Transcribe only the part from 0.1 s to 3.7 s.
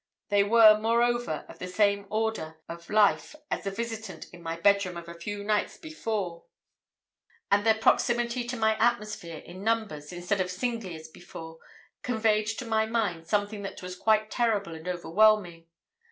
They were, moreover, of the same order of life as the